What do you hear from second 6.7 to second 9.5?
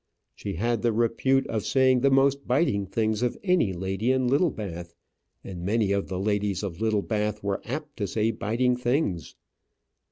Littlebath were apt to say biting things.